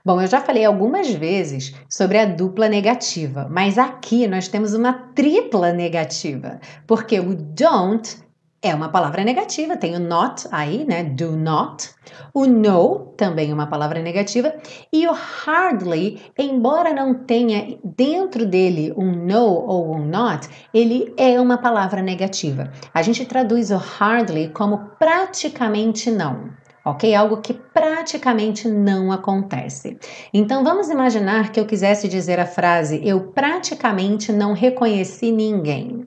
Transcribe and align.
Bom, 0.04 0.20
eu 0.20 0.26
já 0.26 0.42
falei 0.42 0.66
algumas 0.66 1.12
vezes 1.12 1.76
sobre 1.88 2.18
a 2.18 2.26
dupla 2.26 2.68
negativa, 2.68 3.48
mas 3.52 3.78
aqui 3.78 4.26
nós 4.28 4.48
temos 4.48 4.74
uma 4.74 4.94
tripla 5.14 5.74
negativa, 5.74 6.60
porque 6.88 7.20
o 7.20 7.36
don't 7.36 8.18
é 8.62 8.76
uma 8.76 8.90
palavra 8.90 9.24
negativa, 9.24 9.78
tem 9.78 9.96
o 9.96 10.00
not 10.00 10.46
aí, 10.52 10.86
né? 10.86 11.04
Do 11.04 11.32
not. 11.32 11.90
O 12.34 12.46
no 12.46 13.14
também 13.16 13.52
é 13.52 13.54
uma 13.54 13.68
palavra 13.68 14.02
negativa. 14.02 14.54
E 14.92 15.08
o 15.08 15.14
hardly, 15.14 16.22
embora 16.38 16.94
não 16.94 17.14
tenha 17.14 17.78
dentro 17.84 18.46
dele 18.46 18.94
um 18.98 19.12
no 19.12 19.46
ou 19.46 19.96
um 19.96 20.06
not, 20.06 20.50
ele 20.74 21.14
é 21.18 21.40
uma 21.40 21.58
palavra 21.58 22.02
negativa. 22.02 22.72
A 22.94 23.02
gente 23.02 23.26
traduz 23.26 23.72
o 23.72 23.78
hardly 23.78 24.50
como 24.50 24.90
praticamente 25.00 26.12
não. 26.12 26.50
Ok? 26.84 27.14
Algo 27.14 27.38
que 27.38 27.54
praticamente 27.54 28.68
não 28.68 29.12
acontece. 29.12 29.98
Então 30.34 30.64
vamos 30.64 30.90
imaginar 30.90 31.52
que 31.52 31.60
eu 31.60 31.66
quisesse 31.66 32.08
dizer 32.08 32.40
a 32.40 32.46
frase: 32.46 33.02
Eu 33.06 33.32
praticamente 33.32 34.32
não 34.32 34.54
reconheci 34.54 35.32
ninguém. 35.32 36.06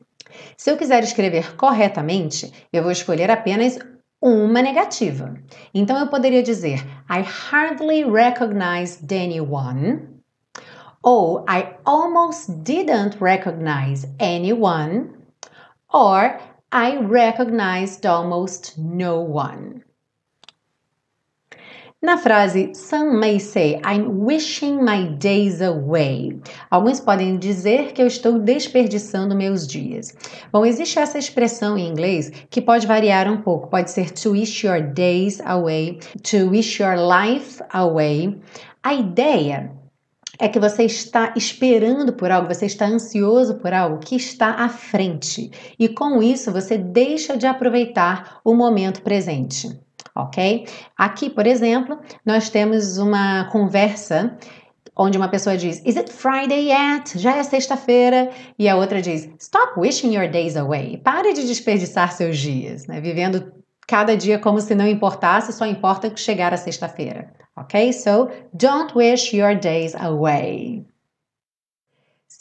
Se 0.57 0.71
eu 0.71 0.77
quiser 0.77 1.03
escrever 1.03 1.57
corretamente, 1.57 2.53
eu 2.73 2.83
vou 2.83 2.93
escolher 2.93 3.31
apenas 3.31 3.79
uma 4.21 4.63
negativa. 4.63 5.35
Então 5.75 5.99
eu 5.99 6.07
poderia 6.07 6.43
dizer 6.43 6.79
I 7.11 7.23
hardly 7.51 8.05
recognized 8.05 9.13
anyone 9.13 10.09
ou 11.03 11.45
I 11.49 11.77
almost 11.85 12.63
didn't 12.63 13.19
recognize 13.21 14.07
anyone 14.21 15.11
or 15.93 16.39
I 16.71 16.97
recognized 16.99 18.07
almost 18.07 18.79
no 18.79 19.21
one. 19.21 19.83
Na 22.05 22.17
frase 22.17 22.73
Some 22.75 23.21
may 23.21 23.39
say 23.39 23.81
I'm 23.85 24.25
wishing 24.25 24.83
my 24.83 25.05
days 25.05 25.63
away. 25.63 26.37
Alguns 26.69 26.99
podem 26.99 27.39
dizer 27.39 27.93
que 27.93 28.03
eu 28.03 28.09
estou 28.09 28.41
desperdiçando 28.41 29.37
meus 29.37 29.65
dias. 29.69 30.13
Bom, 30.51 30.67
existe 30.67 30.99
essa 30.99 31.17
expressão 31.17 31.79
em 31.79 31.87
inglês 31.87 32.33
que 32.51 32.61
pode 32.61 32.89
variar 32.89 33.31
um 33.31 33.41
pouco. 33.41 33.69
Pode 33.69 33.93
ser 33.93 34.11
to 34.11 34.33
wish 34.33 34.67
your 34.67 34.83
days 34.83 35.41
away, 35.43 36.01
to 36.25 36.51
wish 36.51 36.83
your 36.83 36.97
life 36.97 37.63
away. 37.71 38.37
A 38.83 38.95
ideia 38.95 39.71
é 40.41 40.49
que 40.49 40.59
você 40.59 40.83
está 40.83 41.33
esperando 41.37 42.15
por 42.15 42.33
algo, 42.33 42.53
você 42.53 42.67
está 42.67 42.85
ansioso 42.85 43.59
por 43.61 43.73
algo 43.73 44.01
que 44.01 44.17
está 44.17 44.57
à 44.57 44.69
frente. 44.69 45.53
E 45.79 45.89
com 45.89 46.21
isso 46.21 46.51
você 46.51 46.77
deixa 46.77 47.37
de 47.37 47.47
aproveitar 47.47 48.41
o 48.45 48.55
momento 48.57 49.03
presente 49.03 49.81
ok? 50.15 50.67
Aqui, 50.97 51.31
por 51.31 51.47
exemplo, 51.47 51.99
nós 52.25 52.49
temos 52.49 52.99
uma 52.99 53.45
conversa 53.51 54.37
onde 54.97 55.17
uma 55.17 55.29
pessoa 55.29 55.57
diz 55.57 55.83
Is 55.85 55.97
it 55.97 56.13
Friday 56.13 56.71
yet? 56.71 57.19
Já 57.19 57.37
é 57.37 57.43
sexta-feira. 57.43 58.31
E 58.59 58.69
a 58.69 58.77
outra 58.77 59.01
diz 59.01 59.29
Stop 59.39 59.79
wishing 59.79 60.15
your 60.15 60.29
days 60.29 60.57
away. 60.57 60.99
Pare 60.99 61.33
de 61.33 61.47
desperdiçar 61.47 62.13
seus 62.13 62.39
dias, 62.39 62.87
né? 62.87 63.01
Vivendo 63.01 63.53
cada 63.87 64.17
dia 64.17 64.39
como 64.39 64.61
se 64.61 64.75
não 64.75 64.87
importasse, 64.87 65.53
só 65.53 65.67
importa 65.67 66.15
chegar 66.17 66.53
a 66.53 66.57
sexta-feira. 66.57 67.33
Ok? 67.57 67.93
So, 67.93 68.31
don't 68.55 68.97
wish 68.97 69.37
your 69.37 69.55
days 69.55 69.95
away. 69.95 70.87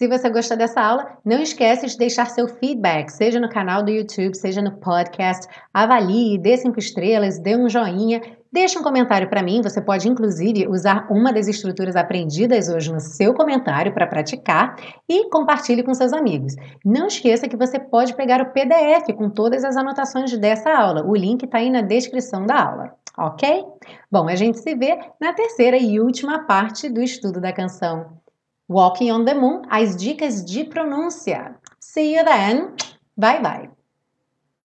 Se 0.01 0.07
você 0.07 0.31
gostou 0.31 0.57
dessa 0.57 0.81
aula, 0.81 1.15
não 1.23 1.39
esquece 1.43 1.85
de 1.85 1.95
deixar 1.95 2.25
seu 2.25 2.47
feedback, 2.47 3.09
seja 3.09 3.39
no 3.39 3.47
canal 3.47 3.83
do 3.83 3.91
YouTube, 3.91 4.35
seja 4.35 4.59
no 4.59 4.71
podcast. 4.77 5.45
Avalie, 5.71 6.39
dê 6.39 6.57
cinco 6.57 6.79
estrelas, 6.79 7.37
dê 7.37 7.55
um 7.55 7.69
joinha, 7.69 8.19
deixe 8.51 8.79
um 8.79 8.81
comentário 8.81 9.29
para 9.29 9.43
mim. 9.43 9.61
Você 9.61 9.79
pode, 9.79 10.09
inclusive, 10.09 10.67
usar 10.67 11.05
uma 11.11 11.31
das 11.31 11.47
estruturas 11.47 11.95
aprendidas 11.95 12.67
hoje 12.67 12.91
no 12.91 12.99
seu 12.99 13.35
comentário 13.35 13.93
para 13.93 14.07
praticar 14.07 14.75
e 15.07 15.29
compartilhe 15.29 15.83
com 15.83 15.93
seus 15.93 16.13
amigos. 16.13 16.55
Não 16.83 17.05
esqueça 17.05 17.47
que 17.47 17.55
você 17.55 17.77
pode 17.77 18.15
pegar 18.15 18.41
o 18.41 18.51
PDF 18.51 19.15
com 19.15 19.29
todas 19.29 19.63
as 19.63 19.77
anotações 19.77 20.35
dessa 20.35 20.71
aula. 20.71 21.05
O 21.05 21.15
link 21.15 21.43
está 21.43 21.59
aí 21.59 21.69
na 21.69 21.81
descrição 21.81 22.47
da 22.47 22.59
aula 22.59 23.01
ok? 23.17 23.65
Bom, 24.09 24.27
a 24.27 24.35
gente 24.35 24.57
se 24.59 24.73
vê 24.73 24.97
na 25.19 25.33
terceira 25.33 25.77
e 25.77 25.99
última 25.99 26.45
parte 26.45 26.89
do 26.89 27.01
estudo 27.03 27.41
da 27.41 27.51
canção 27.51 28.20
Walking 28.71 29.11
on 29.11 29.25
the 29.25 29.35
Moon, 29.35 29.65
as 29.69 29.97
dicas 29.97 30.45
de 30.45 30.63
pronúncia. 30.63 31.55
See 31.81 32.15
you 32.15 32.23
then. 32.23 32.77
Bye 33.17 33.41
bye. 33.41 33.80